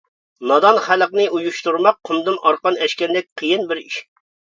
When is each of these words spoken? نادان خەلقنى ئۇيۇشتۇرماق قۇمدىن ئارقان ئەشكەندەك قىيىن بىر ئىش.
نادان 0.51 0.79
خەلقنى 0.85 1.27
ئۇيۇشتۇرماق 1.35 2.01
قۇمدىن 2.11 2.43
ئارقان 2.43 2.83
ئەشكەندەك 2.83 3.33
قىيىن 3.43 3.73
بىر 3.73 3.87
ئىش. 3.89 4.05